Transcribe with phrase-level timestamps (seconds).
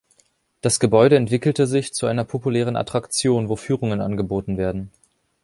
[0.61, 4.89] Das Gebäude entwickelte sich zu einer populären Attraktion, wo Führungen angeboten werden.